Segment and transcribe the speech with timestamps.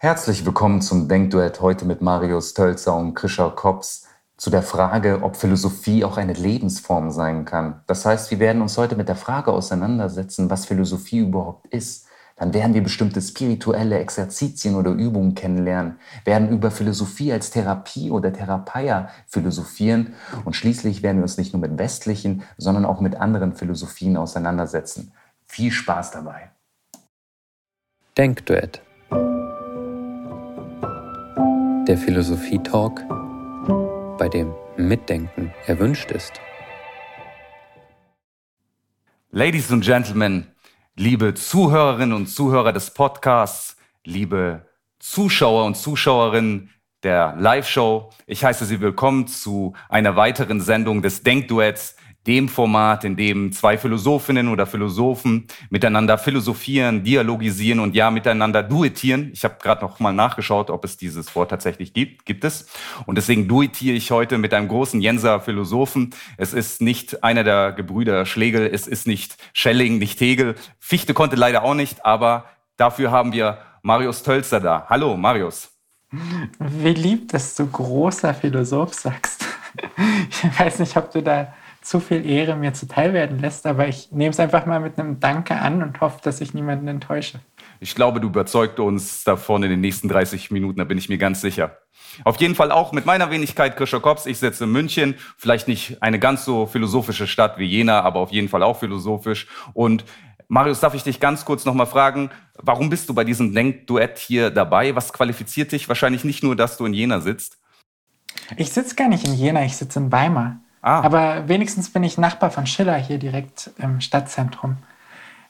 [0.00, 5.34] Herzlich willkommen zum Denkduett heute mit Marius Tölzer und Krischer Kops zu der Frage, ob
[5.36, 7.82] Philosophie auch eine Lebensform sein kann.
[7.88, 12.06] Das heißt, wir werden uns heute mit der Frage auseinandersetzen, was Philosophie überhaupt ist.
[12.36, 18.32] Dann werden wir bestimmte spirituelle Exerzitien oder Übungen kennenlernen, werden über Philosophie als Therapie oder
[18.32, 23.52] Therapeia philosophieren und schließlich werden wir uns nicht nur mit westlichen, sondern auch mit anderen
[23.52, 25.10] Philosophien auseinandersetzen.
[25.48, 26.52] Viel Spaß dabei.
[28.16, 28.80] Denkduett
[31.88, 33.02] der Philosophie-Talk,
[34.18, 36.32] bei dem Mitdenken erwünscht ist.
[39.30, 40.48] Ladies and Gentlemen,
[40.96, 46.70] liebe Zuhörerinnen und Zuhörer des Podcasts, liebe Zuschauer und Zuschauerinnen
[47.02, 51.96] der Live-Show, ich heiße Sie willkommen zu einer weiteren Sendung des Denkduets
[52.26, 59.30] dem Format, in dem zwei Philosophinnen oder Philosophen miteinander philosophieren, dialogisieren und ja miteinander duettieren.
[59.32, 62.26] Ich habe gerade noch mal nachgeschaut, ob es dieses Wort tatsächlich gibt.
[62.26, 62.68] Gibt es?
[63.06, 66.14] Und deswegen duettiere ich heute mit einem großen Jenser Philosophen.
[66.36, 70.54] Es ist nicht einer der Gebrüder Schlegel, es ist nicht Schelling, nicht Hegel.
[70.78, 72.44] Fichte konnte leider auch nicht, aber
[72.76, 74.86] dafür haben wir Marius Tölzer da.
[74.88, 75.70] Hallo, Marius.
[76.58, 79.46] Wie lieb, dass du großer Philosoph sagst.
[80.30, 81.52] Ich weiß nicht, ob du da
[81.88, 85.20] zu viel Ehre mir zuteil werden lässt, aber ich nehme es einfach mal mit einem
[85.20, 87.40] Danke an und hoffe, dass ich niemanden enttäusche.
[87.80, 91.16] Ich glaube, du überzeugst uns davon in den nächsten 30 Minuten, da bin ich mir
[91.16, 91.78] ganz sicher.
[92.24, 94.26] Auf jeden Fall auch mit meiner Wenigkeit Krischer Kops.
[94.26, 98.32] Ich sitze in München, vielleicht nicht eine ganz so philosophische Stadt wie Jena, aber auf
[98.32, 99.46] jeden Fall auch philosophisch.
[99.72, 100.04] Und
[100.48, 104.50] Marius, darf ich dich ganz kurz nochmal fragen, warum bist du bei diesem Denkduett hier
[104.50, 104.94] dabei?
[104.94, 105.88] Was qualifiziert dich?
[105.88, 107.56] Wahrscheinlich nicht nur, dass du in Jena sitzt.
[108.58, 110.60] Ich sitze gar nicht in Jena, ich sitze in Weimar.
[110.82, 111.00] Ah.
[111.00, 114.76] Aber wenigstens bin ich Nachbar von Schiller hier direkt im Stadtzentrum.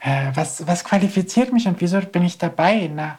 [0.00, 2.90] Äh, was, was qualifiziert mich und wieso bin ich dabei?
[2.92, 3.18] Na,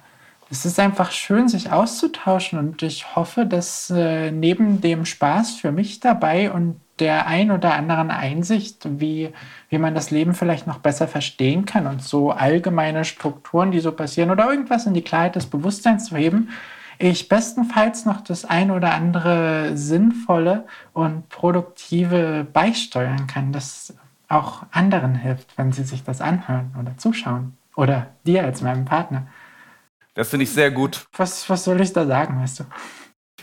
[0.51, 5.71] es ist einfach schön, sich auszutauschen und ich hoffe, dass äh, neben dem Spaß für
[5.71, 9.29] mich dabei und der ein oder anderen Einsicht, wie,
[9.69, 13.91] wie man das Leben vielleicht noch besser verstehen kann und so allgemeine Strukturen, die so
[13.91, 16.49] passieren oder irgendwas in die Klarheit des Bewusstseins zu heben,
[16.99, 23.95] ich bestenfalls noch das ein oder andere sinnvolle und produktive beisteuern kann, das
[24.27, 27.57] auch anderen hilft, wenn sie sich das anhören oder zuschauen.
[27.75, 29.27] Oder dir als meinem Partner.
[30.13, 31.07] Das finde ich sehr gut.
[31.15, 32.63] Was, was soll ich da sagen, weißt du?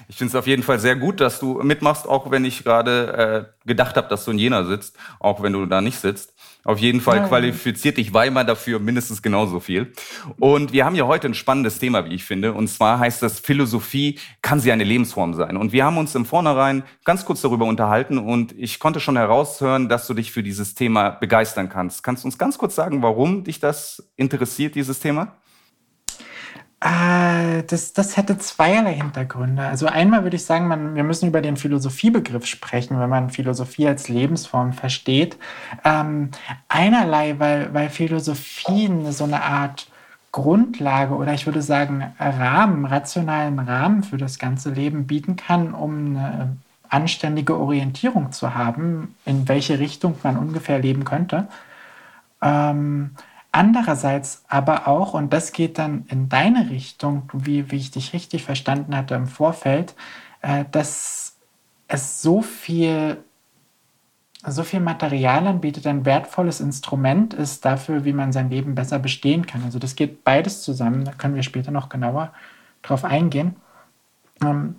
[0.09, 3.55] Ich finde es auf jeden Fall sehr gut, dass du mitmachst, auch wenn ich gerade
[3.65, 6.35] äh, gedacht habe, dass du in Jena sitzt, auch wenn du da nicht sitzt.
[6.67, 9.93] Auf jeden Fall ja, qualifiziert dich Weimar dafür mindestens genauso viel.
[10.41, 12.55] Und wir haben ja heute ein spannendes Thema, wie ich finde.
[12.55, 15.57] Und zwar heißt das, Philosophie kann sie eine Lebensform sein.
[15.57, 19.89] Und wir haben uns im Vornherein ganz kurz darüber unterhalten und ich konnte schon heraushören,
[19.89, 22.03] dass du dich für dieses Thema begeistern kannst.
[22.03, 25.37] Kannst du uns ganz kurz sagen, warum dich das interessiert, dieses Thema?
[26.81, 29.63] Äh, das, das hätte zweierlei Hintergründe.
[29.63, 33.89] Also einmal würde ich sagen, man, wir müssen über den Philosophiebegriff sprechen, wenn man Philosophie
[33.89, 35.39] als Lebensform versteht.
[35.85, 36.31] Ähm,
[36.69, 39.89] einerlei, weil, weil Philosophie so eine Art
[40.33, 46.17] Grundlage oder ich würde sagen Rahmen, rationalen Rahmen für das ganze Leben bieten kann, um
[46.17, 46.59] eine
[46.91, 51.49] anständige Orientierung zu haben, in welche Richtung man ungefähr leben könnte.
[52.43, 53.13] Ähm,
[53.57, 58.43] Andererseits aber auch, und das geht dann in deine Richtung, wie, wie ich dich richtig
[58.43, 59.95] verstanden hatte im Vorfeld,
[60.43, 61.39] äh, dass
[61.89, 63.17] es so viel,
[64.47, 69.47] so viel Material anbietet, ein wertvolles Instrument ist dafür, wie man sein Leben besser bestehen
[69.47, 69.63] kann.
[69.65, 72.35] Also das geht beides zusammen, da können wir später noch genauer
[72.83, 73.57] drauf eingehen.
[74.43, 74.75] Ähm,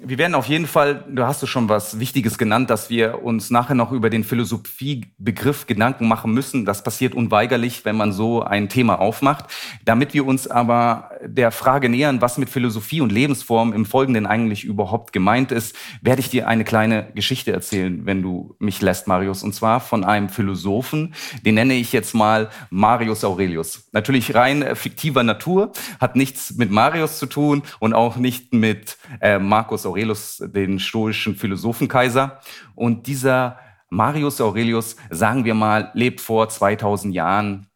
[0.00, 3.74] wir werden auf jeden Fall, du hast schon was Wichtiges genannt, dass wir uns nachher
[3.74, 6.64] noch über den Philosophiebegriff Gedanken machen müssen.
[6.64, 9.46] Das passiert unweigerlich, wenn man so ein Thema aufmacht.
[9.84, 14.62] Damit wir uns aber der Frage nähern, was mit Philosophie und Lebensform im Folgenden eigentlich
[14.62, 19.42] überhaupt gemeint ist, werde ich dir eine kleine Geschichte erzählen, wenn du mich lässt, Marius.
[19.42, 23.88] Und zwar von einem Philosophen, den nenne ich jetzt mal Marius Aurelius.
[23.90, 29.40] Natürlich rein fiktiver Natur, hat nichts mit Marius zu tun und auch nicht mit äh,
[29.40, 32.40] Marcus Aurelius, den stoischen Philosophenkaiser.
[32.74, 33.58] Und dieser
[33.90, 37.66] Marius Aurelius, sagen wir mal, lebt vor 2000 Jahren,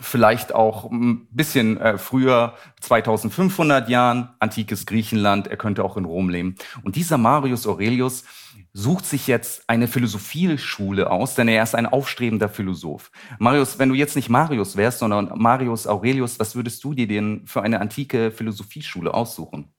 [0.00, 6.30] vielleicht auch ein bisschen äh, früher, 2500 Jahren, antikes Griechenland, er könnte auch in Rom
[6.30, 6.54] leben.
[6.82, 8.24] Und dieser Marius Aurelius
[8.72, 13.10] sucht sich jetzt eine Philosophieschule aus, denn er ist ein aufstrebender Philosoph.
[13.38, 17.42] Marius, wenn du jetzt nicht Marius wärst, sondern Marius Aurelius, was würdest du dir denn
[17.46, 19.74] für eine antike Philosophieschule aussuchen?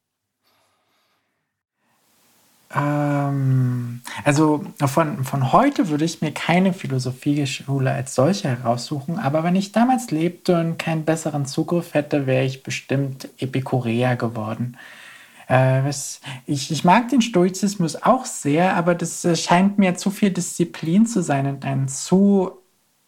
[2.75, 9.55] Ähm, also von, von heute würde ich mir keine Philosophieschule als solche heraussuchen, aber wenn
[9.55, 14.77] ich damals lebte und keinen besseren Zugriff hätte, wäre ich bestimmt Epikureer geworden.
[15.47, 20.09] Äh, was, ich, ich mag den Stoizismus auch sehr, aber das äh, scheint mir zu
[20.09, 22.62] viel Disziplin zu sein und ein zu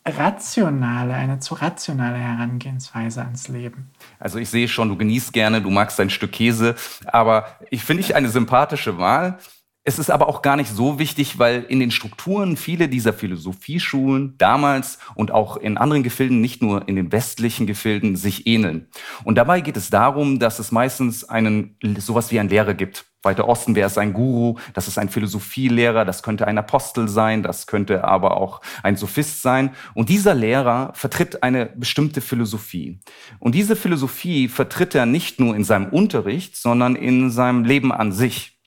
[0.06, 3.90] rationale, eine zu rationale Herangehensweise ans Leben.
[4.19, 6.75] Also ich sehe schon, du genießt gerne, du magst ein Stück Käse,
[7.06, 9.40] aber ich finde ich eine sympathische Wahl.
[9.88, 14.36] Es ist aber auch gar nicht so wichtig, weil in den Strukturen viele dieser Philosophieschulen
[14.40, 18.88] damals und auch in anderen Gefilden, nicht nur in den westlichen Gefilden, sich ähneln.
[19.24, 23.06] Und dabei geht es darum, dass es meistens einen, sowas wie einen Lehrer gibt.
[23.25, 27.44] Weiter Osten wäre es ein Guru, das ist ein Philosophielehrer, das könnte ein Apostel sein,
[27.44, 29.72] das könnte aber auch ein Sophist sein.
[29.94, 33.00] Und dieser Lehrer vertritt eine bestimmte Philosophie.
[33.39, 38.12] Und diese Philosophie vertritt er nicht nur in seinem Unterricht, sondern in seinem Leben an
[38.12, 38.60] sich.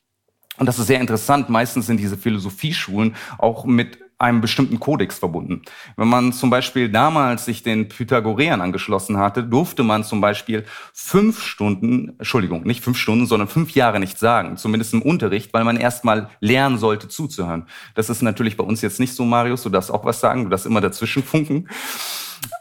[0.58, 1.48] Und das ist sehr interessant.
[1.48, 5.62] Meistens sind diese Philosophieschulen auch mit einem bestimmten Kodex verbunden.
[5.96, 11.40] Wenn man zum Beispiel damals sich den Pythagoreern angeschlossen hatte, durfte man zum Beispiel fünf
[11.40, 15.76] Stunden, Entschuldigung, nicht fünf Stunden, sondern fünf Jahre nicht sagen, zumindest im Unterricht, weil man
[15.76, 17.66] erstmal lernen sollte zuzuhören.
[17.94, 20.50] Das ist natürlich bei uns jetzt nicht so, Marius, du darfst auch was sagen, du
[20.50, 21.68] darfst immer dazwischen funken.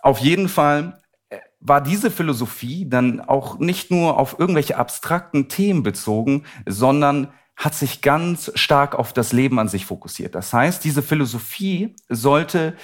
[0.04, 5.82] Auf jeden Fall äh, war diese Philosophie dann auch nicht nur auf irgendwelche abstrakten Themen
[5.82, 10.36] bezogen, sondern hat sich ganz stark auf das Leben an sich fokussiert.
[10.36, 12.76] Das heißt, diese Philosophie sollte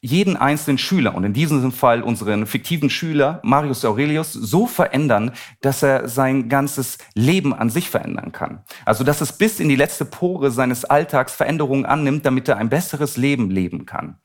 [0.00, 5.82] jeden einzelnen Schüler und in diesem Fall unseren fiktiven Schüler Marius Aurelius so verändern, dass
[5.82, 8.62] er sein ganzes Leben an sich verändern kann.
[8.84, 12.68] Also dass es bis in die letzte Pore seines Alltags Veränderungen annimmt, damit er ein
[12.68, 14.18] besseres Leben leben kann.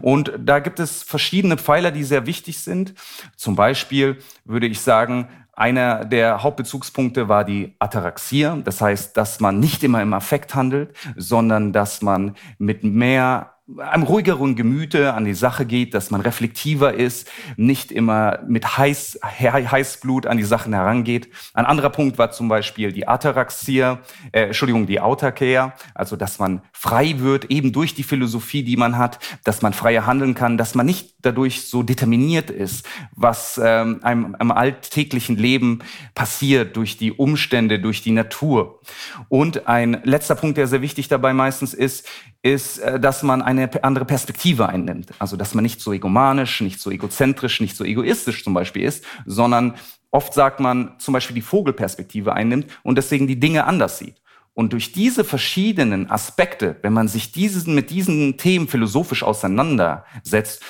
[0.00, 2.94] Und da gibt es verschiedene Pfeiler, die sehr wichtig sind.
[3.36, 9.58] Zum Beispiel würde ich sagen, einer der Hauptbezugspunkte war die Ataraxie, das heißt, dass man
[9.58, 15.34] nicht immer im Affekt handelt, sondern dass man mit mehr einem ruhigeren Gemüte an die
[15.34, 21.28] Sache geht, dass man reflektiver ist, nicht immer mit Heiß, Heißblut an die Sachen herangeht.
[21.52, 23.98] Ein anderer Punkt war zum Beispiel die Ataraxia,
[24.30, 28.98] äh, Entschuldigung, die Autarkia, also dass man frei wird, eben durch die Philosophie, die man
[28.98, 32.86] hat, dass man freier handeln kann, dass man nicht dadurch so determiniert ist,
[33.16, 35.80] was ähm, einem, einem alltäglichen Leben
[36.14, 38.80] passiert, durch die Umstände, durch die Natur.
[39.28, 42.06] Und ein letzter Punkt, der sehr wichtig dabei meistens ist,
[42.46, 45.10] ist, äh, dass man eine andere Perspektive einnimmt.
[45.18, 49.04] Also, dass man nicht so egomanisch, nicht so egozentrisch, nicht so egoistisch zum Beispiel ist,
[49.24, 49.74] sondern
[50.10, 54.16] oft sagt man zum Beispiel die Vogelperspektive einnimmt und deswegen die Dinge anders sieht.
[54.54, 60.62] Und durch diese verschiedenen Aspekte, wenn man sich diesen, mit diesen Themen philosophisch auseinandersetzt,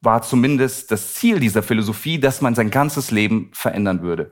[0.00, 4.30] war zumindest das Ziel dieser Philosophie, dass man sein ganzes Leben verändern würde.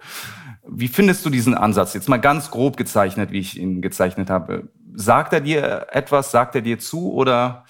[0.70, 1.94] Wie findest du diesen Ansatz?
[1.94, 4.69] Jetzt mal ganz grob gezeichnet, wie ich ihn gezeichnet habe.
[4.94, 6.31] Sagt er dir etwas?
[6.31, 7.64] Sagt er dir zu oder?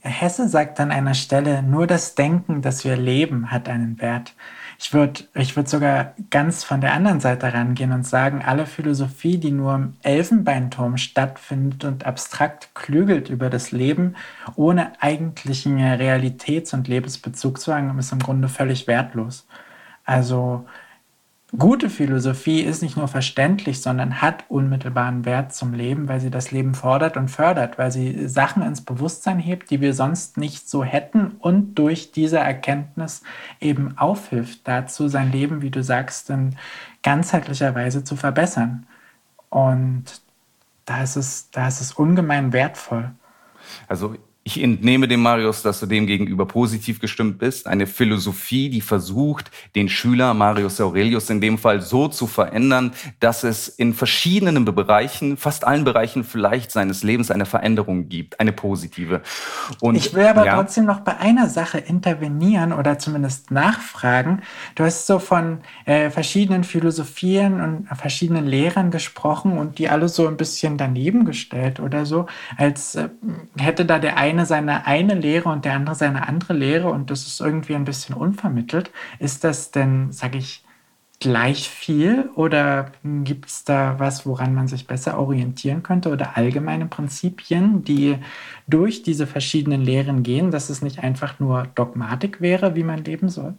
[0.00, 4.34] Hesse sagt an einer Stelle, nur das Denken, das wir leben, hat einen Wert.
[4.78, 9.38] Ich würde ich würd sogar ganz von der anderen Seite rangehen und sagen, alle Philosophie,
[9.38, 14.16] die nur im Elfenbeinturm stattfindet und abstrakt klügelt über das Leben,
[14.54, 19.46] ohne eigentlichen Realitäts- und Lebensbezug zu haben, ist im Grunde völlig wertlos.
[20.04, 20.66] Also
[21.56, 26.50] Gute Philosophie ist nicht nur verständlich, sondern hat unmittelbaren Wert zum Leben, weil sie das
[26.50, 30.82] Leben fordert und fördert, weil sie Sachen ins Bewusstsein hebt, die wir sonst nicht so
[30.82, 33.22] hätten und durch diese Erkenntnis
[33.60, 36.56] eben aufhilft dazu, sein Leben, wie du sagst, in
[37.04, 38.84] ganzheitlicher Weise zu verbessern.
[39.48, 40.20] Und
[40.84, 43.12] da ist es, da ist es ungemein wertvoll.
[43.86, 47.66] Also ich entnehme dem Marius, dass du dem gegenüber positiv gestimmt bist.
[47.66, 53.42] Eine Philosophie, die versucht, den Schüler Marius Aurelius in dem Fall so zu verändern, dass
[53.42, 59.20] es in verschiedenen Bereichen, fast allen Bereichen vielleicht seines Lebens eine Veränderung gibt, eine positive.
[59.80, 64.42] Und, ich will aber ja, trotzdem noch bei einer Sache intervenieren oder zumindest nachfragen.
[64.76, 70.28] Du hast so von äh, verschiedenen Philosophien und verschiedenen Lehrern gesprochen und die alle so
[70.28, 72.26] ein bisschen daneben gestellt oder so,
[72.56, 73.08] als äh,
[73.58, 77.10] hätte da der eine eine seine eine Lehre und der andere seine andere Lehre und
[77.10, 78.90] das ist irgendwie ein bisschen unvermittelt.
[79.18, 80.62] Ist das denn, sage ich,
[81.18, 86.84] gleich viel oder gibt es da was, woran man sich besser orientieren könnte oder allgemeine
[86.86, 88.18] Prinzipien, die
[88.66, 93.30] durch diese verschiedenen Lehren gehen, dass es nicht einfach nur Dogmatik wäre, wie man leben
[93.30, 93.54] soll?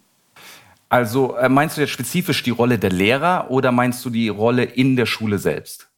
[0.89, 4.63] Also äh, meinst du jetzt spezifisch die Rolle der Lehrer oder meinst du die Rolle
[4.63, 5.89] in der Schule selbst?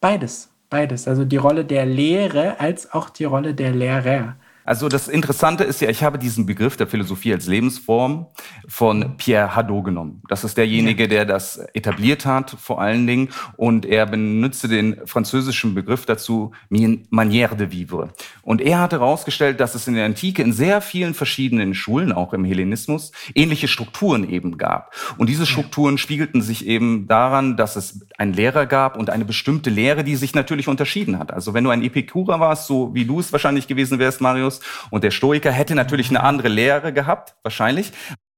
[0.00, 0.50] Beides.
[0.68, 4.36] Beides, also die Rolle der Lehre als auch die Rolle der Lehrer.
[4.66, 8.26] Also das Interessante ist ja, ich habe diesen Begriff der Philosophie als Lebensform
[8.66, 10.22] von Pierre Hadot genommen.
[10.28, 13.28] Das ist derjenige, der das etabliert hat, vor allen Dingen.
[13.56, 18.08] Und er benutzte den französischen Begriff dazu, Manière de vivre.
[18.42, 22.32] Und er hat herausgestellt, dass es in der Antike in sehr vielen verschiedenen Schulen, auch
[22.32, 24.92] im Hellenismus, ähnliche Strukturen eben gab.
[25.16, 29.70] Und diese Strukturen spiegelten sich eben daran, dass es einen Lehrer gab und eine bestimmte
[29.70, 31.32] Lehre, die sich natürlich unterschieden hat.
[31.32, 35.04] Also wenn du ein Epikurer warst, so wie du es wahrscheinlich gewesen wärst, Marius, und
[35.04, 37.92] der Stoiker hätte natürlich eine andere Lehre gehabt, wahrscheinlich.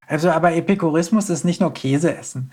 [0.08, 2.50] Also, aber Epikurismus ist nicht nur Käse essen.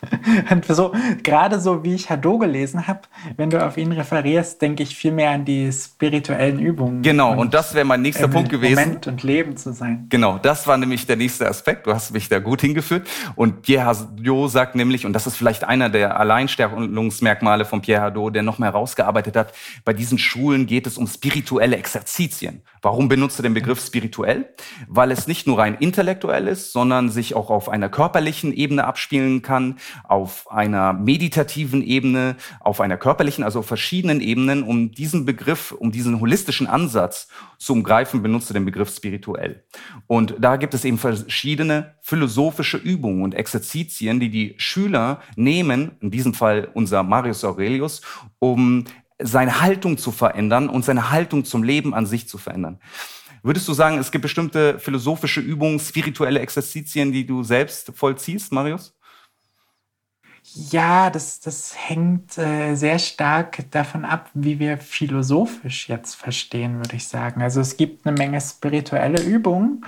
[0.50, 0.92] und so,
[1.22, 3.00] gerade so wie ich Hadot gelesen habe,
[3.36, 7.02] wenn du auf ihn referierst, denke ich viel mehr an die spirituellen Übungen.
[7.02, 8.80] Genau, und, und das wäre mein nächster Punkt gewesen.
[8.80, 10.06] Moment und Leben zu sein.
[10.08, 11.86] Genau, das war nämlich der nächste Aspekt.
[11.86, 13.06] Du hast mich da gut hingeführt.
[13.36, 18.34] Und Pierre Hadot sagt nämlich, und das ist vielleicht einer der Alleinstellungsmerkmale von Pierre Hadot,
[18.34, 19.52] der noch mehr herausgearbeitet hat,
[19.84, 22.62] bei diesen Schulen geht es um spirituelle Exerzitien.
[22.84, 24.54] Warum benutzt er den Begriff spirituell?
[24.88, 29.40] Weil es nicht nur rein intellektuell ist, sondern sich auch auf einer körperlichen Ebene abspielen
[29.40, 34.62] kann, auf einer meditativen Ebene, auf einer körperlichen, also auf verschiedenen Ebenen.
[34.62, 39.64] Um diesen Begriff, um diesen holistischen Ansatz zu umgreifen, benutzt er den Begriff spirituell.
[40.06, 46.10] Und da gibt es eben verschiedene philosophische Übungen und Exerzitien, die die Schüler nehmen, in
[46.10, 48.02] diesem Fall unser Marius Aurelius,
[48.40, 48.84] um
[49.24, 52.78] seine Haltung zu verändern und seine Haltung zum Leben an sich zu verändern.
[53.42, 58.94] Würdest du sagen, es gibt bestimmte philosophische Übungen, spirituelle Exerzitien, die du selbst vollziehst, Marius?
[60.70, 66.96] Ja, das, das hängt äh, sehr stark davon ab, wie wir philosophisch jetzt verstehen, würde
[66.96, 67.42] ich sagen.
[67.42, 69.84] Also es gibt eine Menge spirituelle Übungen,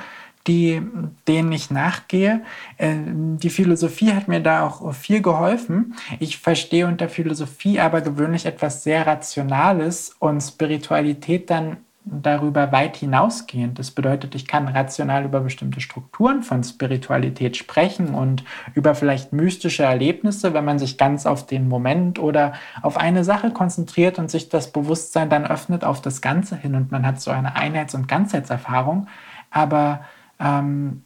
[0.47, 0.83] die,
[1.26, 2.43] denen ich nachgehe.
[2.79, 5.95] Äh, die Philosophie hat mir da auch viel geholfen.
[6.21, 13.81] Ich verstehe unter Philosophie aber gewöhnlich etwas sehr Rationales und Spiritualität dann darüber weit hinausgehend.
[13.81, 19.83] Das bedeutet, ich kann rational über bestimmte Strukturen von Spiritualität sprechen und über vielleicht mystische
[19.83, 24.49] Erlebnisse, wenn man sich ganz auf den Moment oder auf eine Sache konzentriert und sich
[24.49, 28.07] das Bewusstsein dann öffnet auf das Ganze hin und man hat so eine Einheits- und
[28.07, 29.09] Ganzheitserfahrung.
[29.50, 30.05] Aber
[30.38, 31.02] ähm,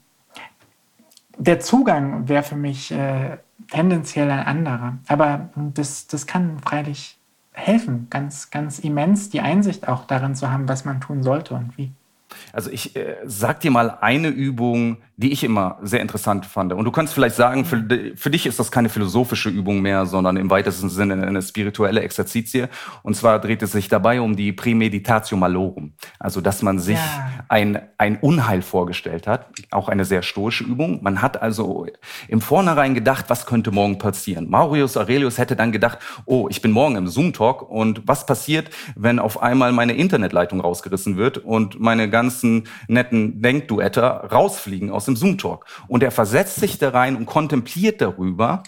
[1.39, 3.39] der Zugang wäre für mich äh,
[3.71, 4.99] tendenziell ein anderer.
[5.09, 7.19] Aber das, das kann freilich
[7.53, 11.77] helfen, ganz, ganz immens die Einsicht auch darin zu haben, was man tun sollte und
[11.79, 11.93] wie.
[12.53, 16.73] Also ich äh, sag dir mal eine Übung, die ich immer sehr interessant fand.
[16.73, 17.85] Und du kannst vielleicht sagen, für,
[18.17, 22.69] für dich ist das keine philosophische Übung mehr, sondern im weitesten Sinne eine spirituelle Exerzitie.
[23.03, 25.93] Und zwar dreht es sich dabei um die Premeditatio Malorum.
[26.19, 27.45] Also, dass man sich ja.
[27.49, 29.47] ein, ein Unheil vorgestellt hat.
[29.71, 31.03] Auch eine sehr stoische Übung.
[31.03, 31.87] Man hat also
[32.29, 34.49] im Vornherein gedacht, was könnte morgen passieren.
[34.49, 39.19] Maurius Aurelius hätte dann gedacht, oh, ich bin morgen im Zoom-Talk und was passiert, wenn
[39.19, 45.65] auf einmal meine Internetleitung rausgerissen wird und meine ganzen netten Denkduetter rausfliegen aus dem Zoom-Talk.
[45.89, 48.63] Und er versetzt sich da rein und kontempliert darüber,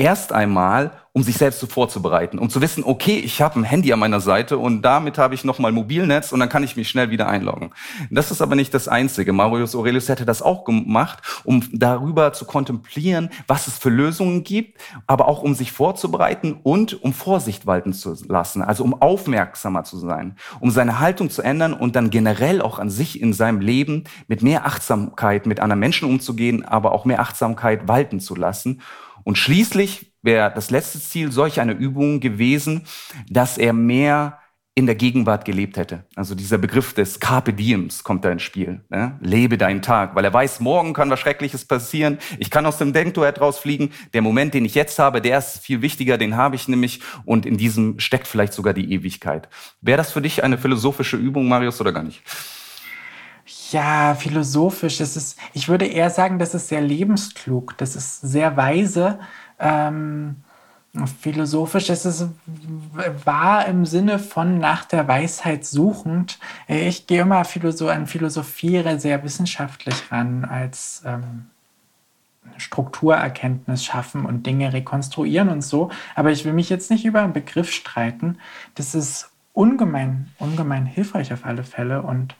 [0.00, 3.92] erst einmal, um sich selbst so vorzubereiten, um zu wissen, okay, ich habe ein Handy
[3.92, 7.10] an meiner Seite und damit habe ich nochmal Mobilnetz und dann kann ich mich schnell
[7.10, 7.72] wieder einloggen.
[8.10, 9.34] Das ist aber nicht das Einzige.
[9.34, 14.80] Marius Aurelius hätte das auch gemacht, um darüber zu kontemplieren, was es für Lösungen gibt,
[15.06, 19.98] aber auch um sich vorzubereiten und um Vorsicht walten zu lassen, also um aufmerksamer zu
[19.98, 24.04] sein, um seine Haltung zu ändern und dann generell auch an sich in seinem Leben
[24.28, 28.80] mit mehr Achtsamkeit mit anderen Menschen umzugehen, aber auch mehr Achtsamkeit walten zu lassen
[29.24, 32.86] und schließlich wäre das letzte Ziel solch eine Übung gewesen,
[33.28, 34.38] dass er mehr
[34.76, 36.06] in der Gegenwart gelebt hätte.
[36.14, 38.84] Also dieser Begriff des Carpe Diems kommt da ins Spiel.
[38.88, 39.18] Ne?
[39.20, 42.18] Lebe deinen Tag, weil er weiß, morgen kann was Schreckliches passieren.
[42.38, 43.92] Ich kann aus dem Denkduett rausfliegen.
[44.14, 47.00] Der Moment, den ich jetzt habe, der ist viel wichtiger, den habe ich nämlich.
[47.24, 49.48] Und in diesem steckt vielleicht sogar die Ewigkeit.
[49.80, 52.22] Wäre das für dich eine philosophische Übung, Marius, oder gar nicht?
[53.70, 54.98] Ja, philosophisch.
[54.98, 57.76] Das ist, ich würde eher sagen, das ist sehr lebensklug.
[57.78, 59.18] Das ist sehr weise.
[59.58, 60.36] Ähm,
[61.20, 62.26] philosophisch ist es
[63.24, 66.38] wahr im Sinne von nach der Weisheit suchend.
[66.68, 71.46] Ich gehe immer Philosoph an Philosophiere sehr wissenschaftlich ran als ähm,
[72.56, 75.90] Strukturerkenntnis schaffen und Dinge rekonstruieren und so.
[76.14, 78.38] Aber ich will mich jetzt nicht über einen Begriff streiten.
[78.74, 82.34] Das ist ungemein, ungemein hilfreich auf alle Fälle und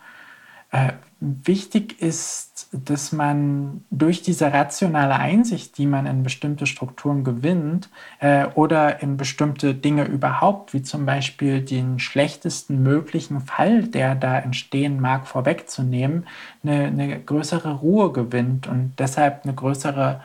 [0.73, 7.91] äh, wichtig ist, dass man durch diese rationale Einsicht, die man in bestimmte Strukturen gewinnt
[8.21, 14.39] äh, oder in bestimmte Dinge überhaupt, wie zum Beispiel den schlechtesten möglichen Fall, der da
[14.39, 16.27] entstehen mag, vorwegzunehmen,
[16.63, 20.23] eine, eine größere Ruhe gewinnt und deshalb eine größere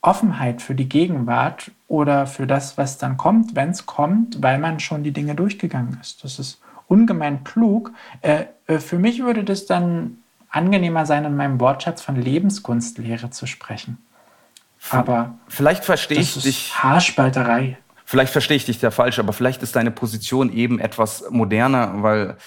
[0.00, 4.80] Offenheit für die Gegenwart oder für das, was dann kommt, wenn es kommt, weil man
[4.80, 6.24] schon die Dinge durchgegangen ist.
[6.24, 7.92] Das ist ungemein klug.
[8.22, 10.18] Äh, äh, für mich würde das dann
[10.50, 13.98] angenehmer sein, in meinem Wortschatz von Lebenskunstlehre zu sprechen.
[14.90, 16.72] Aber vielleicht verstehe ich dich.
[16.82, 17.78] Haarspalterei.
[18.04, 22.38] Vielleicht verstehe ich dich da falsch, aber vielleicht ist deine Position eben etwas moderner, weil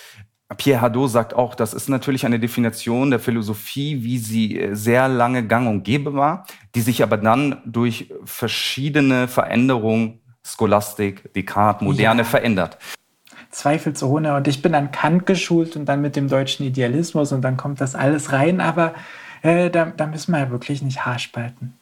[0.57, 5.07] Pierre Hadot sagt auch, das ist natürlich eine Definition der Philosophie, wie sie äh, sehr
[5.07, 12.23] lange gang und gäbe war, die sich aber dann durch verschiedene Veränderungen, Scholastik, Descartes, Moderne,
[12.23, 12.27] ja.
[12.27, 12.79] verändert
[13.51, 14.35] zweifelsohne.
[14.35, 17.81] Und ich bin an Kant geschult und dann mit dem deutschen Idealismus und dann kommt
[17.81, 18.93] das alles rein, aber
[19.41, 21.73] äh, da, da müssen wir ja wirklich nicht haarspalten.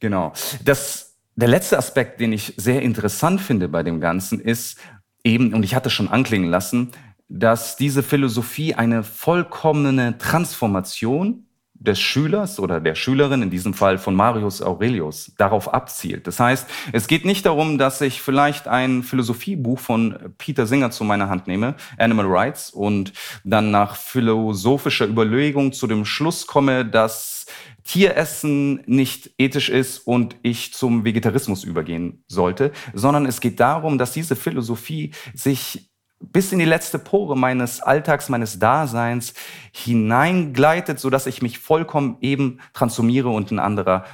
[0.00, 0.32] Genau.
[0.64, 4.78] Das, der letzte Aspekt, den ich sehr interessant finde bei dem Ganzen, ist
[5.24, 6.90] eben, und ich hatte schon anklingen lassen,
[7.28, 11.44] dass diese Philosophie eine vollkommene Transformation
[11.80, 16.26] des Schülers oder der Schülerin, in diesem Fall von Marius Aurelius, darauf abzielt.
[16.26, 21.04] Das heißt, es geht nicht darum, dass ich vielleicht ein Philosophiebuch von Peter Singer zu
[21.04, 27.46] meiner Hand nehme, Animal Rights, und dann nach philosophischer Überlegung zu dem Schluss komme, dass
[27.84, 34.12] Tieressen nicht ethisch ist und ich zum Vegetarismus übergehen sollte, sondern es geht darum, dass
[34.12, 35.89] diese Philosophie sich
[36.20, 39.34] bis in die letzte Pore meines Alltags, meines Daseins
[39.72, 44.04] hineingleitet, so dass ich mich vollkommen eben transformiere und ein anderer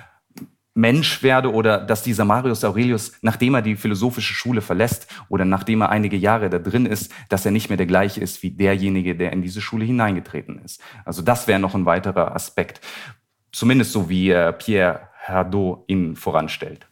[0.75, 5.80] Mensch werde oder dass dieser Marius Aurelius, nachdem er die philosophische Schule verlässt oder nachdem
[5.80, 9.16] er einige Jahre da drin ist, dass er nicht mehr der gleiche ist wie derjenige,
[9.16, 10.80] der in diese Schule hineingetreten ist.
[11.04, 12.82] Also das wäre noch ein weiterer Aspekt,
[13.52, 16.86] zumindest so wie Pierre Hadot ihn voranstellt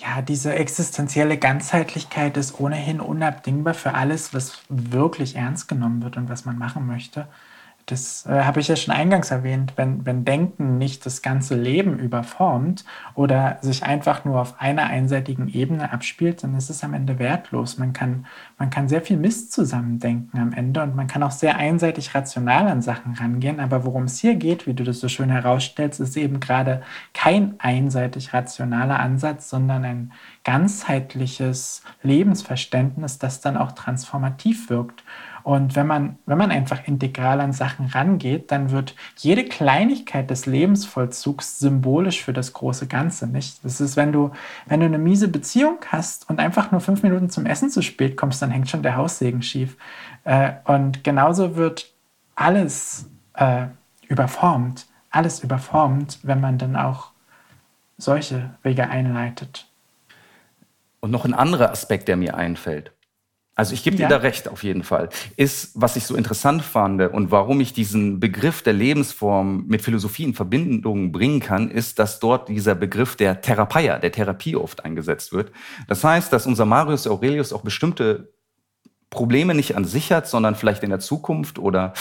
[0.00, 6.28] ja, diese existenzielle Ganzheitlichkeit ist ohnehin unabdingbar für alles, was wirklich ernst genommen wird und
[6.28, 7.26] was man machen möchte.
[7.90, 9.72] Das äh, habe ich ja schon eingangs erwähnt.
[9.76, 15.48] Wenn, wenn Denken nicht das ganze Leben überformt oder sich einfach nur auf einer einseitigen
[15.48, 17.78] Ebene abspielt, dann ist es am Ende wertlos.
[17.78, 18.26] Man kann,
[18.58, 22.68] man kann sehr viel Mist zusammendenken am Ende und man kann auch sehr einseitig rational
[22.68, 23.60] an Sachen rangehen.
[23.60, 26.82] Aber worum es hier geht, wie du das so schön herausstellst, ist eben gerade
[27.12, 30.12] kein einseitig rationaler Ansatz, sondern ein
[30.44, 35.04] ganzheitliches Lebensverständnis, das dann auch transformativ wirkt.
[35.50, 40.46] Und wenn man, wenn man einfach integral an Sachen rangeht, dann wird jede Kleinigkeit des
[40.46, 43.64] Lebensvollzugs symbolisch für das große Ganze, nicht?
[43.64, 44.30] Das ist, wenn du,
[44.66, 48.16] wenn du eine miese Beziehung hast und einfach nur fünf Minuten zum Essen zu spät
[48.16, 49.76] kommst, dann hängt schon der Haussegen schief.
[50.22, 51.92] Äh, und genauso wird
[52.36, 53.64] alles äh,
[54.06, 57.10] überformt, alles überformt, wenn man dann auch
[57.98, 59.66] solche Wege einleitet.
[61.00, 62.92] Und noch ein anderer Aspekt, der mir einfällt.
[63.60, 64.08] Also ich gebe ja.
[64.08, 65.10] dir da recht auf jeden Fall.
[65.36, 70.24] Ist, was ich so interessant fand und warum ich diesen Begriff der Lebensform mit Philosophie
[70.24, 75.34] in Verbindung bringen kann, ist, dass dort dieser Begriff der Therapeia, der Therapie oft eingesetzt
[75.34, 75.52] wird.
[75.88, 78.32] Das heißt, dass unser Marius Aurelius auch bestimmte
[79.10, 81.92] Probleme nicht an sich hat, sondern vielleicht in der Zukunft oder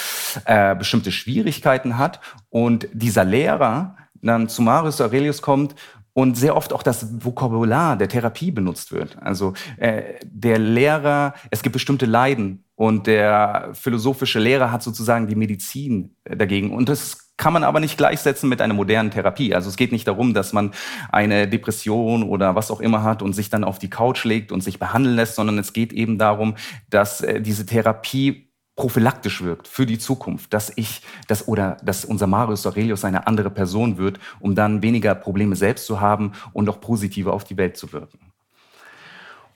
[0.46, 5.76] äh, bestimmte Schwierigkeiten hat und dieser Lehrer dann zu Marius Aurelius kommt
[6.20, 9.18] und sehr oft auch das Vokabular der Therapie benutzt wird.
[9.22, 15.36] Also äh, der Lehrer, es gibt bestimmte Leiden und der philosophische Lehrer hat sozusagen die
[15.36, 16.74] Medizin äh, dagegen.
[16.74, 19.56] Und das kann man aber nicht gleichsetzen mit einer modernen Therapie.
[19.56, 20.72] Also es geht nicht darum, dass man
[21.10, 24.62] eine Depression oder was auch immer hat und sich dann auf die Couch legt und
[24.62, 26.56] sich behandeln lässt, sondern es geht eben darum,
[26.90, 28.49] dass äh, diese Therapie
[28.80, 33.50] prophylaktisch wirkt für die Zukunft, dass ich, dass, oder dass unser Marius Aurelius eine andere
[33.50, 37.76] Person wird, um dann weniger Probleme selbst zu haben und auch positiver auf die Welt
[37.76, 38.20] zu wirken.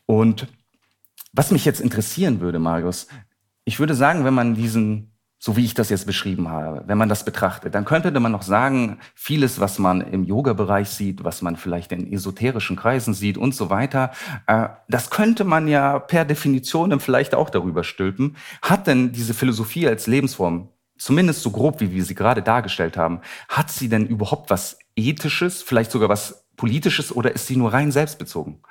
[0.06, 0.48] Und
[1.32, 3.08] was mich jetzt interessieren würde, Marius,
[3.64, 5.13] ich würde sagen, wenn man diesen
[5.46, 8.44] so wie ich das jetzt beschrieben habe, wenn man das betrachtet, dann könnte man noch
[8.44, 13.54] sagen, vieles, was man im Yoga-Bereich sieht, was man vielleicht in esoterischen Kreisen sieht und
[13.54, 14.12] so weiter,
[14.48, 18.38] äh, das könnte man ja per Definition vielleicht auch darüber stülpen.
[18.62, 23.20] Hat denn diese Philosophie als Lebensform, zumindest so grob, wie wir sie gerade dargestellt haben,
[23.50, 27.92] hat sie denn überhaupt was Ethisches, vielleicht sogar was Politisches oder ist sie nur rein
[27.92, 28.62] selbstbezogen?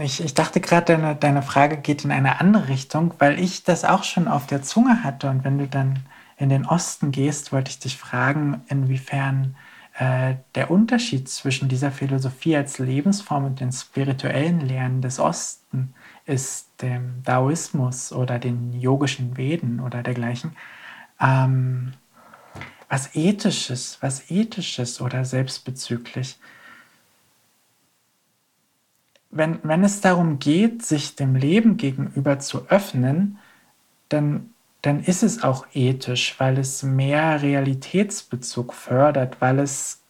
[0.00, 3.84] Ich, ich dachte gerade, deine, deine Frage geht in eine andere Richtung, weil ich das
[3.84, 5.30] auch schon auf der Zunge hatte.
[5.30, 6.00] Und wenn du dann
[6.36, 9.56] in den Osten gehst, wollte ich dich fragen, inwiefern
[9.98, 15.94] äh, der Unterschied zwischen dieser Philosophie als Lebensform und den spirituellen Lehren des Osten
[16.26, 20.56] ist, dem Daoismus oder den yogischen Veden oder dergleichen.
[21.20, 21.92] Ähm,
[22.88, 26.38] was ethisches, was ethisches oder selbstbezüglich
[29.30, 33.38] wenn, wenn es darum geht, sich dem Leben gegenüber zu öffnen,
[34.08, 34.50] dann,
[34.82, 40.02] dann ist es auch ethisch, weil es mehr Realitätsbezug fördert, weil es,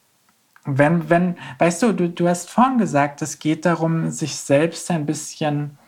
[0.65, 5.07] wenn, wenn, weißt du, du, du hast vorhin gesagt, es geht darum, sich selbst ein
[5.07, 5.79] bisschen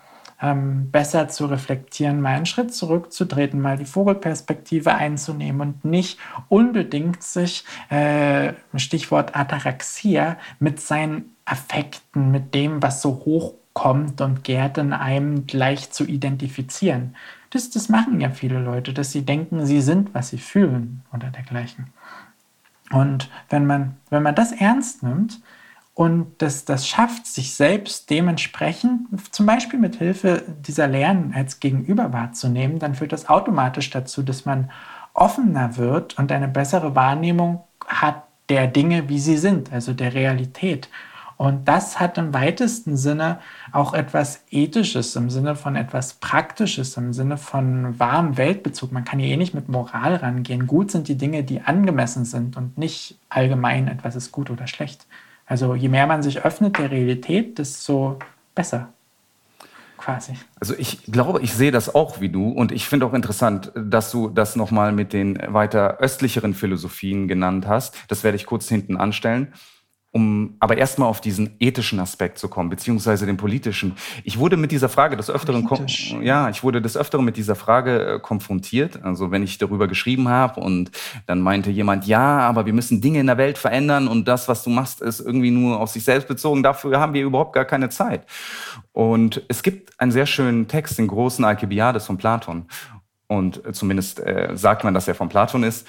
[0.42, 7.22] ähm, besser zu reflektieren, mal einen Schritt zurückzutreten, mal die Vogelperspektive einzunehmen und nicht unbedingt
[7.22, 14.92] sich, äh, Stichwort Ataraxia, mit seinen Affekten, mit dem, was so hochkommt und gärt in
[14.92, 17.14] einem gleich zu identifizieren.
[17.50, 21.28] Das, das machen ja viele Leute, dass sie denken, sie sind, was sie fühlen oder
[21.28, 21.88] dergleichen.
[22.90, 25.40] Und wenn man, wenn man das ernst nimmt,
[25.94, 32.12] und das, das schafft, sich selbst dementsprechend, zum Beispiel mit Hilfe dieser Lernen als Gegenüber
[32.12, 34.70] wahrzunehmen, dann führt das automatisch dazu, dass man
[35.12, 40.88] offener wird und eine bessere Wahrnehmung hat der Dinge, wie sie sind, also der Realität.
[41.36, 43.40] Und das hat im weitesten Sinne
[43.72, 48.92] auch etwas Ethisches, im Sinne von etwas Praktisches, im Sinne von wahrem Weltbezug.
[48.92, 50.66] Man kann hier eh nicht mit Moral rangehen.
[50.66, 55.06] Gut sind die Dinge, die angemessen sind und nicht allgemein etwas ist gut oder schlecht.
[55.52, 58.18] Also je mehr man sich öffnet der Realität, desto
[58.54, 58.88] besser.
[59.98, 60.32] Quasi.
[60.58, 64.10] Also ich glaube, ich sehe das auch wie du und ich finde auch interessant, dass
[64.10, 67.94] du das nochmal mit den weiter östlicheren Philosophien genannt hast.
[68.08, 69.52] Das werde ich kurz hinten anstellen
[70.14, 73.96] um aber erstmal auf diesen ethischen Aspekt zu kommen, beziehungsweise den politischen.
[74.24, 75.66] Ich wurde mit dieser Frage des Öfteren,
[76.22, 79.02] ja, ich wurde des Öfteren mit dieser Frage äh, konfrontiert.
[79.02, 80.90] Also wenn ich darüber geschrieben habe und
[81.26, 84.62] dann meinte jemand, ja, aber wir müssen Dinge in der Welt verändern und das, was
[84.62, 86.62] du machst, ist irgendwie nur auf sich selbst bezogen.
[86.62, 88.26] Dafür haben wir überhaupt gar keine Zeit.
[88.92, 92.66] Und es gibt einen sehr schönen Text, den großen Alkibiades von Platon.
[93.28, 95.86] Und zumindest äh, sagt man, dass er von Platon ist.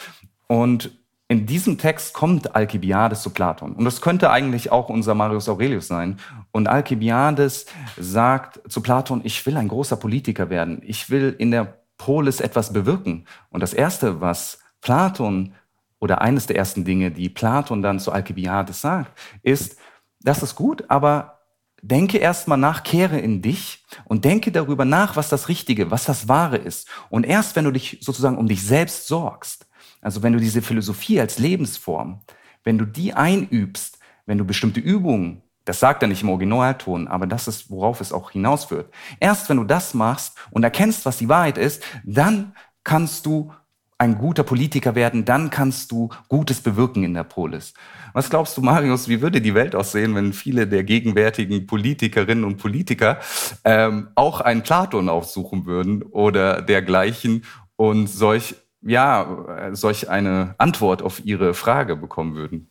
[0.47, 0.91] Und
[1.33, 3.73] in diesem Text kommt Alkibiades zu Platon.
[3.73, 6.19] Und das könnte eigentlich auch unser Marius Aurelius sein.
[6.51, 7.65] Und Alkibiades
[7.97, 10.83] sagt zu Platon, ich will ein großer Politiker werden.
[10.85, 13.25] Ich will in der Polis etwas bewirken.
[13.49, 15.55] Und das Erste, was Platon
[15.99, 19.79] oder eines der ersten Dinge, die Platon dann zu Alkibiades sagt, ist,
[20.19, 21.39] das ist gut, aber
[21.81, 26.27] denke erstmal nach, kehre in dich und denke darüber nach, was das Richtige, was das
[26.27, 26.87] Wahre ist.
[27.09, 29.65] Und erst wenn du dich sozusagen um dich selbst sorgst,
[30.03, 32.21] also wenn du diese Philosophie als Lebensform,
[32.63, 37.25] wenn du die einübst, wenn du bestimmte Übungen, das sagt er nicht im Originalton, aber
[37.25, 38.93] das ist, worauf es auch hinausführt.
[39.19, 43.51] Erst wenn du das machst und erkennst, was die Wahrheit ist, dann kannst du
[43.97, 47.73] ein guter Politiker werden, dann kannst du Gutes bewirken in der Polis.
[48.11, 52.57] Was glaubst du, Marius, wie würde die Welt aussehen, wenn viele der gegenwärtigen Politikerinnen und
[52.57, 53.19] Politiker
[53.63, 57.45] ähm, auch einen Platon aufsuchen würden oder dergleichen
[57.77, 62.69] und solch ja, solch eine Antwort auf Ihre Frage bekommen würden?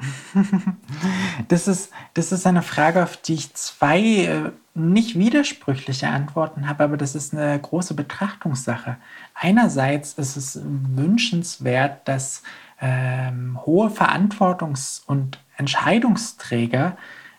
[1.48, 6.84] Das ist, das ist eine Frage, auf die ich zwei äh, nicht widersprüchliche Antworten habe,
[6.84, 8.96] aber das ist eine große Betrachtungssache.
[9.34, 12.42] Einerseits ist es wünschenswert, dass
[12.80, 16.96] ähm, hohe Verantwortungs- und Entscheidungsträger,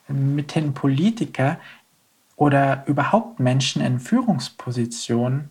[0.07, 1.57] mithin Politiker
[2.35, 5.49] oder überhaupt Menschen in Führungspositionen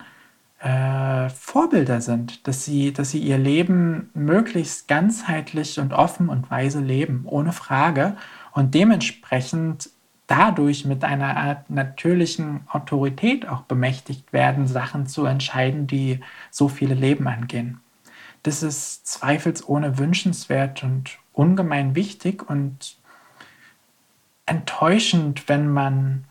[0.60, 6.80] äh, Vorbilder sind, dass sie, dass sie ihr Leben möglichst ganzheitlich und offen und weise
[6.80, 8.16] leben, ohne Frage,
[8.52, 9.90] und dementsprechend
[10.26, 16.20] dadurch mit einer Art natürlichen Autorität auch bemächtigt werden, Sachen zu entscheiden, die
[16.50, 17.80] so viele Leben angehen.
[18.42, 22.96] Das ist zweifelsohne wünschenswert und ungemein wichtig und
[24.46, 26.24] enttäuschend, wenn man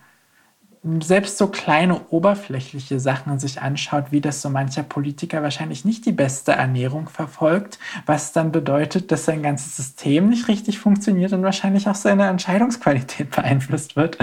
[1.02, 6.12] selbst so kleine oberflächliche Sachen sich anschaut, wie das so mancher Politiker wahrscheinlich nicht die
[6.12, 11.88] beste Ernährung verfolgt, was dann bedeutet, dass sein ganzes System nicht richtig funktioniert und wahrscheinlich
[11.88, 14.18] auch seine Entscheidungsqualität beeinflusst wird.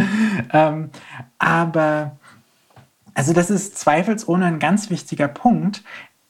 [0.52, 0.90] ähm,
[1.38, 2.16] aber
[3.14, 5.83] also das ist zweifelsohne ein ganz wichtiger Punkt,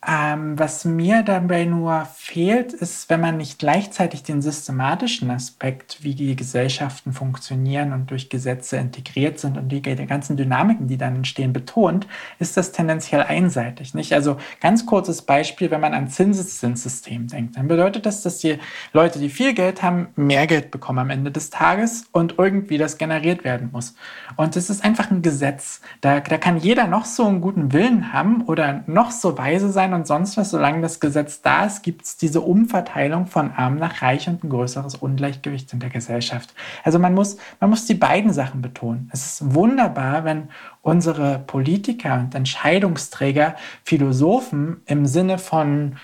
[0.05, 6.13] ähm, was mir dabei nur fehlt, ist, wenn man nicht gleichzeitig den systematischen Aspekt, wie
[6.13, 11.15] die Gesellschaften funktionieren und durch Gesetze integriert sind und die, die ganzen Dynamiken, die dann
[11.15, 12.07] entstehen, betont,
[12.37, 13.95] ist das tendenziell einseitig.
[13.95, 14.13] Nicht?
[14.13, 18.59] Also ganz kurzes Beispiel, wenn man an Zinseszinssystem denkt, dann bedeutet das, dass die
[18.93, 22.99] Leute, die viel Geld haben, mehr Geld bekommen am Ende des Tages und irgendwie das
[22.99, 23.95] generiert werden muss.
[24.35, 25.81] Und es ist einfach ein Gesetz.
[26.01, 29.86] Da, da kann jeder noch so einen guten Willen haben oder noch so weise sein
[29.87, 30.51] sein und sonst was.
[30.51, 34.49] Solange das Gesetz da ist, gibt es diese Umverteilung von arm nach reich und ein
[34.49, 36.53] größeres Ungleichgewicht in der Gesellschaft.
[36.83, 39.09] Also man muss, man muss die beiden Sachen betonen.
[39.13, 40.49] Es ist wunderbar, wenn
[40.81, 45.97] unsere Politiker und Entscheidungsträger Philosophen im Sinne von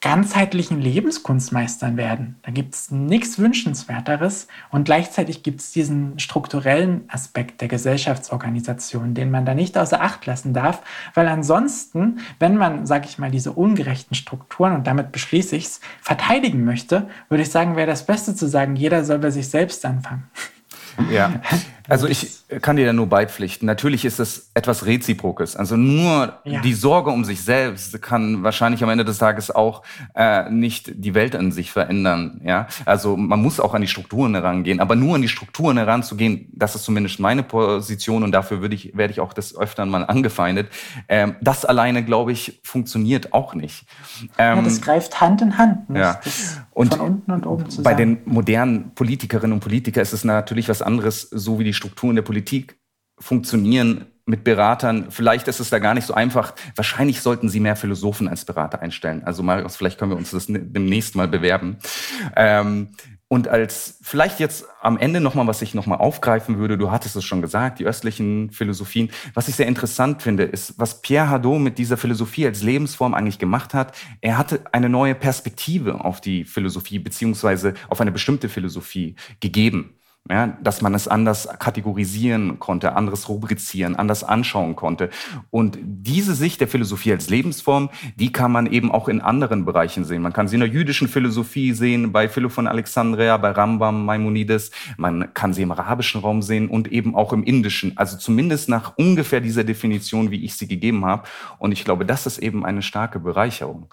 [0.00, 2.36] ganzheitlichen Lebenskunstmeistern werden.
[2.42, 9.30] Da gibt es nichts Wünschenswerteres und gleichzeitig gibt es diesen strukturellen Aspekt der Gesellschaftsorganisation, den
[9.30, 10.82] man da nicht außer Acht lassen darf,
[11.12, 15.80] weil ansonsten, wenn man, sage ich mal, diese ungerechten Strukturen und damit beschließe ich es,
[16.00, 19.84] verteidigen möchte, würde ich sagen, wäre das Beste zu sagen, jeder soll bei sich selbst
[19.84, 20.30] anfangen.
[21.10, 21.40] Ja,
[21.90, 23.66] Also ich kann dir da nur beipflichten.
[23.66, 25.56] Natürlich ist es etwas Reziprokes.
[25.56, 26.60] Also nur ja.
[26.60, 29.82] die Sorge um sich selbst kann wahrscheinlich am Ende des Tages auch
[30.14, 32.40] äh, nicht die Welt an sich verändern.
[32.44, 34.78] Ja, also man muss auch an die Strukturen herangehen.
[34.78, 38.96] Aber nur an die Strukturen heranzugehen, das ist zumindest meine Position und dafür würde ich
[38.96, 40.68] werde ich auch des Öfteren mal angefeindet.
[41.08, 43.84] Ähm, das alleine, glaube ich, funktioniert auch nicht.
[44.38, 45.90] Ähm, ja, das greift Hand in Hand.
[45.90, 46.00] Nicht?
[46.00, 46.20] Ja.
[46.70, 47.84] und von unten und oben zusammen.
[47.84, 52.14] Bei den modernen Politikerinnen und Politikern ist es natürlich was anderes, so wie die Strukturen
[52.14, 52.78] der Politik
[53.18, 55.06] funktionieren mit Beratern.
[55.10, 56.54] Vielleicht ist es da gar nicht so einfach.
[56.76, 59.22] Wahrscheinlich sollten Sie mehr Philosophen als Berater einstellen.
[59.24, 61.78] Also Marius, vielleicht können wir uns das demnächst mal bewerben.
[62.36, 62.90] Ähm,
[63.28, 67.24] und als vielleicht jetzt am Ende nochmal, was ich nochmal aufgreifen würde, du hattest es
[67.24, 69.10] schon gesagt, die östlichen Philosophien.
[69.34, 73.38] Was ich sehr interessant finde, ist, was Pierre Hadot mit dieser Philosophie als Lebensform eigentlich
[73.38, 73.96] gemacht hat.
[74.20, 79.94] Er hatte eine neue Perspektive auf die Philosophie beziehungsweise auf eine bestimmte Philosophie gegeben
[80.28, 85.10] ja, dass man es anders kategorisieren konnte, anderes rubrizieren, anders anschauen konnte.
[85.50, 90.04] Und diese Sicht der Philosophie als Lebensform, die kann man eben auch in anderen Bereichen
[90.04, 90.22] sehen.
[90.22, 94.70] Man kann sie in der jüdischen Philosophie sehen, bei Philo von Alexandria, bei Rambam, Maimonides.
[94.96, 97.96] Man kann sie im arabischen Raum sehen und eben auch im indischen.
[97.96, 101.24] Also zumindest nach ungefähr dieser Definition, wie ich sie gegeben habe.
[101.58, 103.92] Und ich glaube, das ist eben eine starke Bereicherung.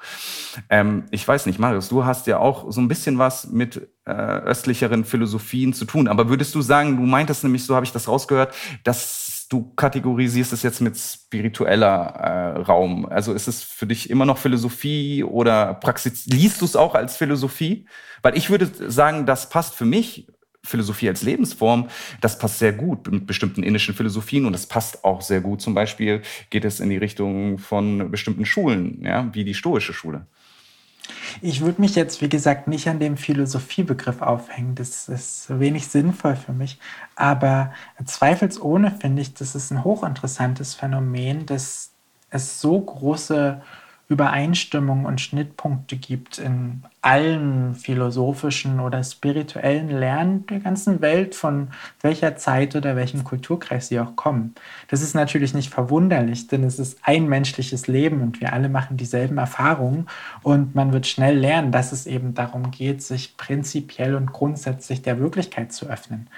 [0.69, 4.39] Ähm, ich weiß nicht, Marius, du hast ja auch so ein bisschen was mit äh,
[4.45, 6.07] östlicheren Philosophien zu tun.
[6.07, 10.53] Aber würdest du sagen, du meintest nämlich, so habe ich das rausgehört, dass du kategorisierst
[10.53, 13.05] es jetzt mit spiritueller äh, Raum.
[13.05, 16.25] Also ist es für dich immer noch Philosophie oder Praxis?
[16.25, 17.85] Liest du es auch als Philosophie?
[18.21, 20.27] Weil ich würde sagen, das passt für mich
[20.63, 21.87] Philosophie als Lebensform,
[22.19, 25.61] das passt sehr gut mit bestimmten indischen Philosophien und das passt auch sehr gut.
[25.61, 30.27] Zum Beispiel geht es in die Richtung von bestimmten Schulen, ja, wie die stoische Schule.
[31.41, 34.75] Ich würde mich jetzt, wie gesagt, nicht an dem Philosophiebegriff aufhängen.
[34.75, 36.79] Das ist wenig sinnvoll für mich.
[37.15, 37.73] Aber
[38.05, 41.91] zweifelsohne finde ich, das ist ein hochinteressantes Phänomen, dass
[42.29, 43.61] es so große
[44.09, 51.69] Übereinstimmungen und Schnittpunkte gibt in allen philosophischen oder spirituellen Lernen der ganzen Welt, von
[52.01, 54.55] welcher Zeit oder welchem Kulturkreis sie auch kommen.
[54.87, 58.95] Das ist natürlich nicht verwunderlich, denn es ist ein menschliches Leben und wir alle machen
[58.95, 60.07] dieselben Erfahrungen
[60.41, 65.19] und man wird schnell lernen, dass es eben darum geht, sich prinzipiell und grundsätzlich der
[65.19, 66.29] Wirklichkeit zu öffnen.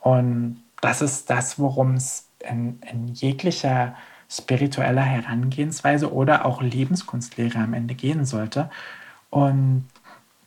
[0.00, 3.96] Und das ist das, worum es in, in jeglicher
[4.28, 8.70] spiritueller Herangehensweise oder auch Lebenskunstlehre am Ende gehen sollte.
[9.30, 9.84] Und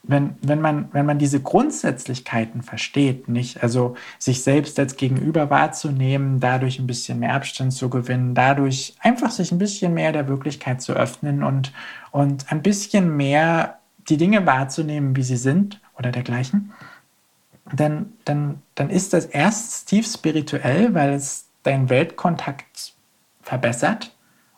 [0.04, 6.40] wenn, wenn, man, wenn man diese Grundsätzlichkeiten versteht, nicht, also sich selbst als Gegenüber wahrzunehmen,
[6.40, 10.82] dadurch ein bisschen mehr Abstand zu gewinnen, dadurch einfach sich ein bisschen mehr der Wirklichkeit
[10.82, 11.74] zu öffnen und,
[12.12, 16.72] und ein bisschen mehr die Dinge wahrzunehmen, wie sie sind oder dergleichen,
[17.72, 22.94] dann, dann, dann ist das erst tief spirituell, weil es deinen Weltkontakt
[23.50, 24.16] verbessert.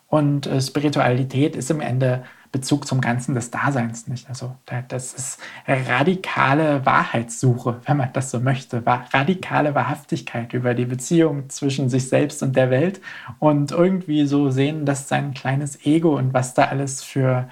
[0.08, 4.28] Und äh, Spiritualität ist im Ende Bezug zum Ganzen des Daseins nicht.
[4.28, 4.54] Also
[4.88, 8.82] das ist radikale Wahrheitssuche, wenn man das so möchte.
[8.84, 13.00] Radikale Wahrhaftigkeit über die Beziehung zwischen sich selbst und der Welt
[13.38, 17.48] und irgendwie so sehen, dass sein kleines Ego und was da alles für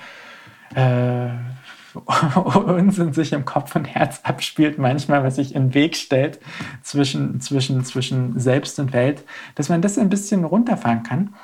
[0.74, 1.28] äh,
[2.66, 6.40] Unsinn sich im Kopf und Herz abspielt, manchmal, was sich im Weg stellt
[6.82, 9.24] zwischen, zwischen, zwischen Selbst und Welt,
[9.54, 11.34] dass man das ein bisschen runterfahren kann.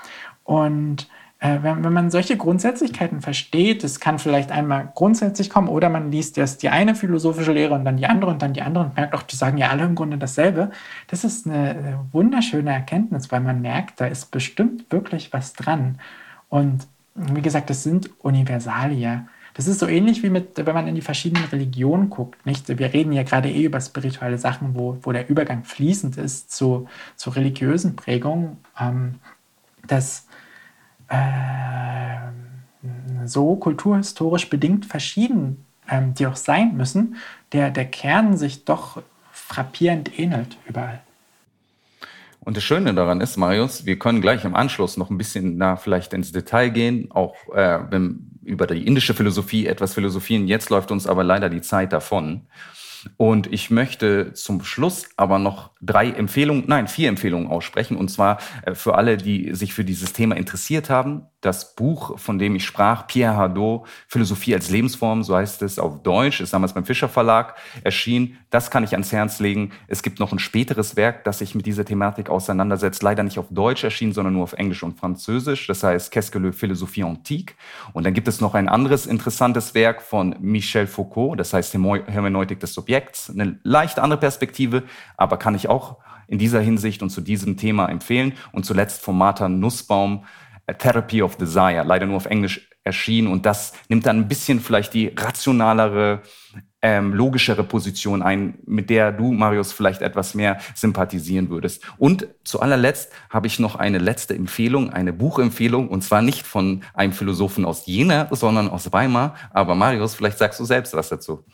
[0.45, 5.91] Und äh, wenn, wenn, man solche Grundsätzlichkeiten versteht, es kann vielleicht einmal grundsätzlich kommen oder
[5.91, 8.85] man liest erst die eine philosophische Lehre und dann die andere und dann die andere
[8.85, 10.71] und merkt auch, die sagen ja alle im Grunde dasselbe.
[11.09, 15.99] Das ist eine, eine wunderschöne Erkenntnis, weil man merkt, da ist bestimmt wirklich was dran.
[16.49, 19.27] Und wie gesagt, das sind Universalia.
[19.57, 22.45] Das ist so ähnlich wie mit, wenn man in die verschiedenen Religionen guckt.
[22.45, 22.69] Nicht?
[22.69, 26.89] Wir reden ja gerade eh über spirituelle Sachen, wo, wo der Übergang fließend ist zu,
[27.17, 29.15] zu religiösen Prägungen, ähm,
[29.87, 30.27] dass
[31.09, 31.17] äh,
[33.25, 37.17] so kulturhistorisch bedingt verschieden ähm, die auch sein müssen,
[37.53, 41.01] der, der Kern sich doch frappierend ähnelt überall.
[42.41, 45.77] Und das Schöne daran ist, Marius, wir können gleich im Anschluss noch ein bisschen da
[45.77, 50.47] vielleicht ins Detail gehen, auch äh, wenn über die indische Philosophie etwas philosophieren.
[50.47, 52.47] Jetzt läuft uns aber leider die Zeit davon.
[53.17, 57.97] Und ich möchte zum Schluss aber noch drei Empfehlungen, nein, vier Empfehlungen aussprechen.
[57.97, 61.27] Und zwar äh, für alle, die sich für dieses Thema interessiert haben.
[61.41, 66.03] Das Buch, von dem ich sprach, Pierre Hadot, Philosophie als Lebensform, so heißt es auf
[66.03, 68.39] Deutsch, ist damals beim Fischer Verlag erschienen.
[68.51, 69.71] Das kann ich ans Herz legen.
[69.87, 73.47] Es gibt noch ein späteres Werk, das sich mit dieser Thematik auseinandersetzt, leider nicht auf
[73.51, 75.67] Deutsch erschienen, sondern nur auf Englisch und Französisch.
[75.67, 77.55] Das heißt Qu'est-ce que le Philosophie antique?
[77.93, 82.61] Und dann gibt es noch ein anderes interessantes Werk von Michel Foucault, das heißt Hermeneutik
[82.61, 83.31] des Subjekts.
[83.31, 84.85] Eine leicht andere Perspektive,
[85.17, 88.33] aber kann ich auch in dieser Hinsicht und zu diesem Thema empfehlen.
[88.53, 90.25] Und zuletzt von Martha Nussbaum,
[90.67, 93.29] A Therapy of Desire, leider nur auf Englisch erschienen.
[93.29, 96.23] Und das nimmt dann ein bisschen vielleicht die rationalere,
[96.83, 101.83] ähm, logischere Position ein, mit der du, Marius, vielleicht etwas mehr sympathisieren würdest.
[101.99, 106.83] Und zu allerletzt habe ich noch eine letzte Empfehlung, eine Buchempfehlung, und zwar nicht von
[106.95, 109.35] einem Philosophen aus Jena, sondern aus Weimar.
[109.53, 111.45] Aber Marius, vielleicht sagst du selbst was dazu.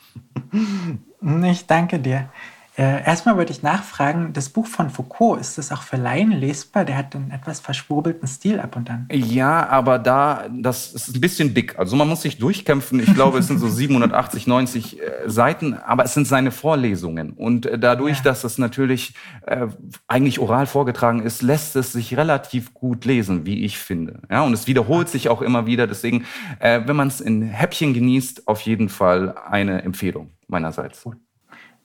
[1.44, 2.30] Ich danke dir.
[2.74, 6.86] Äh, erstmal würde ich nachfragen, das Buch von Foucault, ist das auch für Laien lesbar?
[6.86, 9.08] Der hat einen etwas verschwurbelten Stil ab und an.
[9.12, 11.78] Ja, aber da, das ist ein bisschen dick.
[11.78, 12.98] Also man muss sich durchkämpfen.
[13.00, 17.32] Ich glaube, es sind so 780, 90 äh, Seiten, aber es sind seine Vorlesungen.
[17.32, 18.22] Und äh, dadurch, ja.
[18.24, 19.14] dass es natürlich
[19.46, 19.66] äh,
[20.08, 24.22] eigentlich oral vorgetragen ist, lässt es sich relativ gut lesen, wie ich finde.
[24.30, 25.86] Ja, und es wiederholt sich auch immer wieder.
[25.86, 26.24] Deswegen,
[26.58, 31.02] äh, wenn man es in Häppchen genießt, auf jeden Fall eine Empfehlung meinerseits.
[31.02, 31.18] Gut.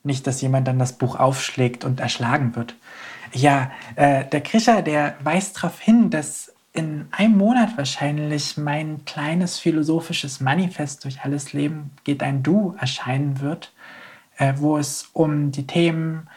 [0.07, 2.75] Nicht, dass jemand dann das Buch aufschlägt und erschlagen wird.
[3.33, 9.59] Ja, äh, der Krischer, der weist darauf hin, dass in einem Monat wahrscheinlich mein kleines
[9.59, 13.73] philosophisches Manifest durch alles Leben geht ein Du erscheinen wird,
[14.37, 16.29] äh, wo es um die Themen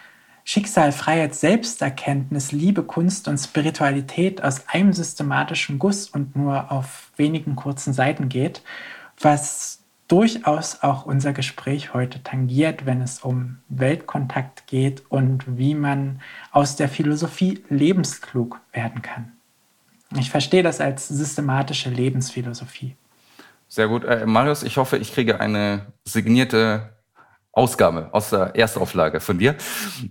[0.42, 7.54] Schicksal, Freiheit, Selbsterkenntnis, Liebe, Kunst und Spiritualität aus einem systematischen Guss und nur auf wenigen
[7.54, 8.62] kurzen Seiten geht,
[9.20, 9.79] was
[10.10, 16.20] durchaus auch unser Gespräch heute tangiert, wenn es um Weltkontakt geht und wie man
[16.50, 19.32] aus der Philosophie lebensklug werden kann.
[20.18, 22.96] Ich verstehe das als systematische Lebensphilosophie.
[23.68, 24.04] Sehr gut.
[24.04, 26.90] Äh, Marius, ich hoffe, ich kriege eine signierte
[27.52, 29.54] Ausgabe aus der Erstauflage von dir.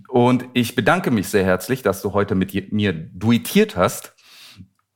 [0.08, 4.14] Und ich bedanke mich sehr herzlich, dass du heute mit mir duettiert hast.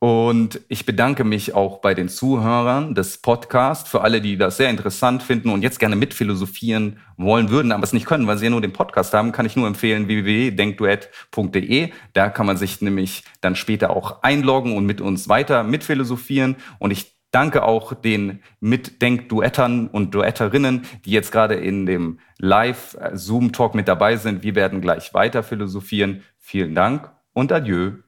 [0.05, 4.69] Und ich bedanke mich auch bei den Zuhörern des Podcasts, für alle, die das sehr
[4.69, 8.51] interessant finden und jetzt gerne mitphilosophieren wollen würden, aber es nicht können, weil sie ja
[8.51, 11.91] nur den Podcast haben, kann ich nur empfehlen www.denkduett.de.
[12.13, 16.57] Da kann man sich nämlich dann später auch einloggen und mit uns weiter mitphilosophieren.
[16.79, 23.89] Und ich danke auch den Mitdenkduettern und Duetterinnen, die jetzt gerade in dem Live-Zoom-Talk mit
[23.89, 24.43] dabei sind.
[24.43, 26.25] Wir werden gleich weiter philosophieren.
[26.37, 28.04] Vielen Dank und adieu.